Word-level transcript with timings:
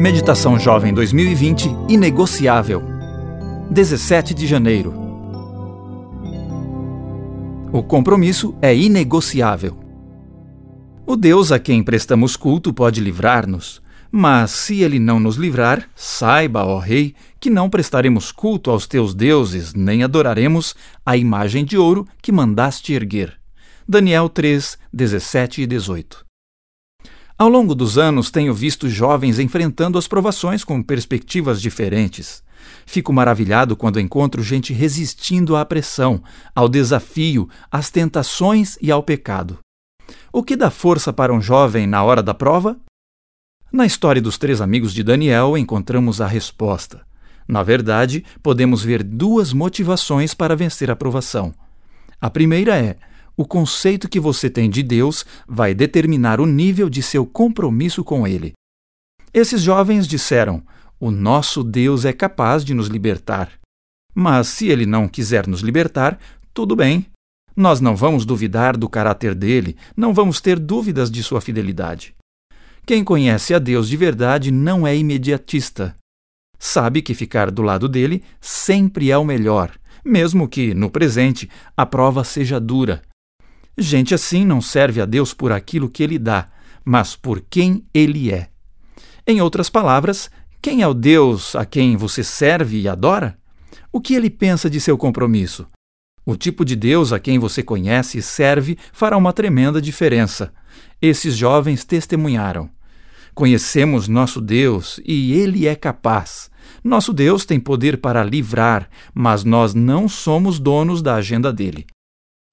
Meditação 0.00 0.58
Jovem 0.58 0.94
2020 0.94 1.68
Inegociável. 1.86 2.82
17 3.70 4.32
de 4.32 4.46
janeiro. 4.46 4.94
O 7.70 7.82
compromisso 7.82 8.54
é 8.62 8.74
inegociável. 8.74 9.78
O 11.06 11.16
Deus 11.16 11.52
a 11.52 11.58
quem 11.58 11.82
prestamos 11.82 12.34
culto 12.34 12.72
pode 12.72 12.98
livrar-nos, 12.98 13.82
mas 14.10 14.52
se 14.52 14.80
ele 14.80 14.98
não 14.98 15.20
nos 15.20 15.36
livrar, 15.36 15.86
saiba, 15.94 16.64
ó 16.64 16.78
Rei, 16.78 17.14
que 17.38 17.50
não 17.50 17.68
prestaremos 17.68 18.32
culto 18.32 18.70
aos 18.70 18.86
teus 18.86 19.14
deuses, 19.14 19.74
nem 19.74 20.02
adoraremos 20.02 20.74
a 21.04 21.14
imagem 21.14 21.62
de 21.62 21.76
ouro 21.76 22.08
que 22.22 22.32
mandaste 22.32 22.94
erguer. 22.94 23.34
Daniel 23.86 24.30
3, 24.30 24.78
17 24.94 25.60
e 25.60 25.66
18. 25.66 26.29
Ao 27.40 27.48
longo 27.48 27.74
dos 27.74 27.96
anos, 27.96 28.30
tenho 28.30 28.52
visto 28.52 28.86
jovens 28.86 29.38
enfrentando 29.38 29.96
as 29.96 30.06
provações 30.06 30.62
com 30.62 30.82
perspectivas 30.82 31.58
diferentes. 31.58 32.42
Fico 32.84 33.14
maravilhado 33.14 33.74
quando 33.74 33.98
encontro 33.98 34.42
gente 34.42 34.74
resistindo 34.74 35.56
à 35.56 35.64
pressão, 35.64 36.22
ao 36.54 36.68
desafio, 36.68 37.48
às 37.72 37.90
tentações 37.90 38.76
e 38.82 38.90
ao 38.90 39.02
pecado. 39.02 39.58
O 40.30 40.42
que 40.42 40.54
dá 40.54 40.70
força 40.70 41.14
para 41.14 41.32
um 41.32 41.40
jovem 41.40 41.86
na 41.86 42.04
hora 42.04 42.22
da 42.22 42.34
prova? 42.34 42.78
Na 43.72 43.86
história 43.86 44.20
dos 44.20 44.36
três 44.36 44.60
amigos 44.60 44.92
de 44.92 45.02
Daniel, 45.02 45.56
encontramos 45.56 46.20
a 46.20 46.26
resposta. 46.26 47.06
Na 47.48 47.62
verdade, 47.62 48.22
podemos 48.42 48.84
ver 48.84 49.02
duas 49.02 49.54
motivações 49.54 50.34
para 50.34 50.54
vencer 50.54 50.90
a 50.90 50.94
provação. 50.94 51.54
A 52.20 52.28
primeira 52.28 52.76
é: 52.76 52.98
o 53.36 53.44
conceito 53.44 54.08
que 54.08 54.20
você 54.20 54.50
tem 54.50 54.68
de 54.68 54.82
Deus 54.82 55.24
vai 55.48 55.74
determinar 55.74 56.40
o 56.40 56.46
nível 56.46 56.90
de 56.90 57.02
seu 57.02 57.24
compromisso 57.24 58.04
com 58.04 58.26
Ele. 58.26 58.52
Esses 59.32 59.62
jovens 59.62 60.06
disseram: 60.06 60.62
O 60.98 61.10
nosso 61.10 61.62
Deus 61.62 62.04
é 62.04 62.12
capaz 62.12 62.64
de 62.64 62.74
nos 62.74 62.88
libertar. 62.88 63.52
Mas 64.14 64.48
se 64.48 64.68
Ele 64.68 64.86
não 64.86 65.08
quiser 65.08 65.46
nos 65.46 65.60
libertar, 65.60 66.18
tudo 66.52 66.74
bem. 66.74 67.06
Nós 67.56 67.80
não 67.80 67.94
vamos 67.96 68.24
duvidar 68.24 68.76
do 68.76 68.88
caráter 68.88 69.34
dele, 69.34 69.76
não 69.96 70.14
vamos 70.14 70.40
ter 70.40 70.58
dúvidas 70.58 71.10
de 71.10 71.22
sua 71.22 71.40
fidelidade. 71.40 72.14
Quem 72.86 73.04
conhece 73.04 73.54
a 73.54 73.58
Deus 73.58 73.88
de 73.88 73.96
verdade 73.96 74.50
não 74.50 74.86
é 74.86 74.96
imediatista. 74.96 75.96
Sabe 76.58 77.02
que 77.02 77.14
ficar 77.14 77.50
do 77.50 77.62
lado 77.62 77.88
dele 77.88 78.22
sempre 78.40 79.10
é 79.10 79.16
o 79.16 79.24
melhor, 79.24 79.72
mesmo 80.04 80.48
que, 80.48 80.74
no 80.74 80.90
presente, 80.90 81.48
a 81.76 81.86
prova 81.86 82.24
seja 82.24 82.60
dura. 82.60 83.02
Gente 83.82 84.14
assim 84.14 84.44
não 84.44 84.60
serve 84.60 85.00
a 85.00 85.06
Deus 85.06 85.32
por 85.32 85.50
aquilo 85.50 85.88
que 85.88 86.02
ele 86.02 86.18
dá, 86.18 86.48
mas 86.84 87.16
por 87.16 87.40
quem 87.40 87.82
ele 87.94 88.30
é. 88.30 88.50
Em 89.26 89.40
outras 89.40 89.70
palavras, 89.70 90.30
quem 90.60 90.82
é 90.82 90.86
o 90.86 90.92
Deus 90.92 91.56
a 91.56 91.64
quem 91.64 91.96
você 91.96 92.22
serve 92.22 92.78
e 92.78 92.86
adora? 92.86 93.38
O 93.90 93.98
que 93.98 94.12
ele 94.12 94.28
pensa 94.28 94.68
de 94.68 94.78
seu 94.78 94.98
compromisso? 94.98 95.66
O 96.26 96.36
tipo 96.36 96.62
de 96.62 96.76
Deus 96.76 97.10
a 97.10 97.18
quem 97.18 97.38
você 97.38 97.62
conhece 97.62 98.18
e 98.18 98.22
serve 98.22 98.76
fará 98.92 99.16
uma 99.16 99.32
tremenda 99.32 99.80
diferença. 99.80 100.52
Esses 101.00 101.34
jovens 101.34 101.82
testemunharam. 101.82 102.68
Conhecemos 103.34 104.08
nosso 104.08 104.42
Deus 104.42 105.00
e 105.06 105.32
Ele 105.32 105.66
é 105.66 105.74
capaz. 105.74 106.50
Nosso 106.84 107.14
Deus 107.14 107.46
tem 107.46 107.58
poder 107.58 107.96
para 107.96 108.22
livrar, 108.22 108.90
mas 109.14 109.42
nós 109.42 109.72
não 109.72 110.06
somos 110.06 110.58
donos 110.58 111.00
da 111.00 111.14
agenda 111.14 111.50
dele. 111.50 111.86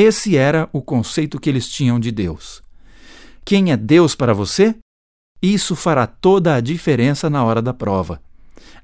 Esse 0.00 0.36
era 0.36 0.70
o 0.72 0.80
conceito 0.80 1.40
que 1.40 1.50
eles 1.50 1.68
tinham 1.68 1.98
de 1.98 2.12
Deus. 2.12 2.62
Quem 3.44 3.72
é 3.72 3.76
Deus 3.76 4.14
para 4.14 4.32
você? 4.32 4.76
Isso 5.42 5.74
fará 5.74 6.06
toda 6.06 6.54
a 6.54 6.60
diferença 6.60 7.28
na 7.28 7.42
hora 7.42 7.60
da 7.60 7.74
prova. 7.74 8.22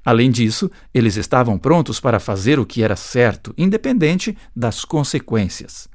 Além 0.03 0.29
disso, 0.29 0.69
eles 0.93 1.15
estavam 1.15 1.57
prontos 1.57 2.01
para 2.01 2.19
fazer 2.19 2.59
o 2.59 2.65
que 2.65 2.83
era 2.83 2.97
certo, 2.97 3.53
independente 3.57 4.37
das 4.53 4.83
consequências. 4.83 5.87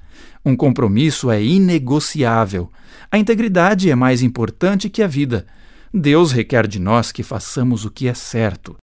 Um 0.42 0.56
compromisso 0.56 1.30
é 1.30 1.42
inegociável. 1.42 2.72
A 3.10 3.18
integridade 3.18 3.90
é 3.90 3.94
mais 3.94 4.22
importante 4.22 4.88
que 4.88 5.02
a 5.02 5.06
vida. 5.06 5.46
Deus 5.92 6.32
requer 6.32 6.66
de 6.66 6.78
nós 6.78 7.12
que 7.12 7.22
façamos 7.22 7.84
o 7.84 7.90
que 7.90 8.08
é 8.08 8.14
certo. 8.14 8.74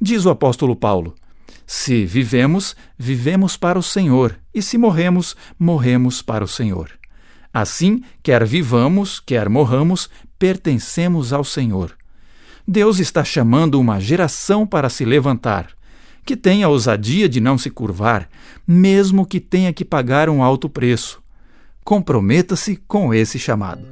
Diz 0.00 0.26
o 0.26 0.30
apóstolo 0.30 0.74
Paulo: 0.74 1.14
Se 1.70 2.06
vivemos, 2.06 2.74
vivemos 2.96 3.54
para 3.54 3.78
o 3.78 3.82
Senhor, 3.82 4.34
e 4.54 4.62
se 4.62 4.78
morremos, 4.78 5.36
morremos 5.58 6.22
para 6.22 6.42
o 6.42 6.48
Senhor. 6.48 6.90
Assim, 7.52 8.02
quer 8.22 8.42
vivamos, 8.46 9.20
quer 9.20 9.50
morramos, 9.50 10.08
pertencemos 10.38 11.30
ao 11.30 11.44
Senhor. 11.44 11.94
Deus 12.66 12.98
está 12.98 13.22
chamando 13.22 13.78
uma 13.78 14.00
geração 14.00 14.66
para 14.66 14.88
se 14.88 15.04
levantar, 15.04 15.68
que 16.24 16.38
tenha 16.38 16.64
a 16.64 16.70
ousadia 16.70 17.28
de 17.28 17.38
não 17.38 17.58
se 17.58 17.68
curvar, 17.68 18.30
mesmo 18.66 19.26
que 19.26 19.38
tenha 19.38 19.70
que 19.70 19.84
pagar 19.84 20.30
um 20.30 20.42
alto 20.42 20.70
preço. 20.70 21.22
Comprometa-se 21.84 22.76
com 22.88 23.12
esse 23.12 23.38
chamado. 23.38 23.86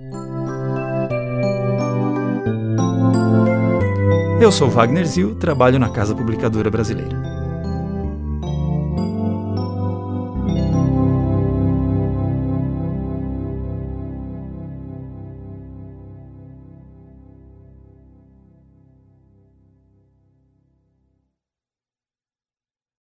Eu 4.41 4.51
sou 4.51 4.71
Wagner 4.71 5.05
Zil, 5.05 5.35
trabalho 5.35 5.79
na 5.79 5.91
Casa 5.91 6.15
Publicadora 6.15 6.71
Brasileira. 6.71 7.26